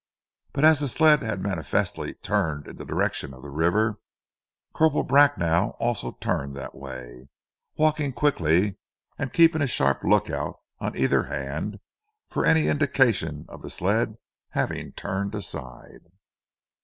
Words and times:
But 0.53 0.65
as 0.65 0.79
the 0.79 0.87
sled 0.87 1.21
had 1.21 1.43
manifestly 1.43 2.15
turned 2.15 2.67
in 2.67 2.77
the 2.77 2.85
direction 2.85 3.35
of 3.35 3.43
the 3.43 3.51
river, 3.51 3.99
Corporal 4.73 5.03
Bracknell 5.03 5.77
also 5.79 6.13
turned 6.13 6.55
that 6.55 6.73
way, 6.73 7.29
walking 7.77 8.11
quickly 8.11 8.77
and 9.19 9.31
keeping 9.31 9.61
a 9.61 9.67
sharp 9.67 10.03
look 10.03 10.27
out 10.27 10.55
on 10.79 10.97
either 10.97 11.25
hand 11.25 11.79
for 12.31 12.43
any 12.47 12.67
indication 12.67 13.45
of 13.47 13.61
the 13.61 13.69
sled 13.69 14.15
having 14.49 14.91
turned 14.93 15.35
aside. 15.35 16.01